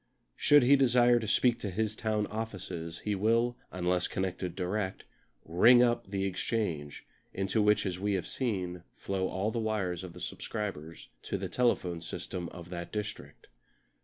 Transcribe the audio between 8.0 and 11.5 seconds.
have seen, flow all the wires of the subscribers to the